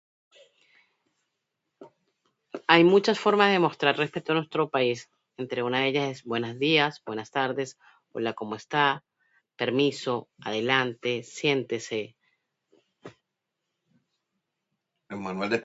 [2.67, 5.09] "Hay muchas formas de mostrar respeto en nuestro país.
[5.37, 7.77] Entre una de ellas es ""buenos días"", ""buenas tardes"",
[8.13, 8.85] ""hola, ¿cómo está?"",
[9.61, 12.15] ""permiso"", ""adelante"", ""siéntese""...
[15.09, 15.59] (de manual es)"